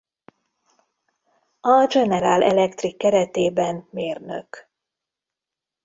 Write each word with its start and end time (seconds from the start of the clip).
A 1.61 1.87
General 1.87 2.41
Electric 2.43 2.97
keretében 2.97 3.87
mérnök. 3.89 4.67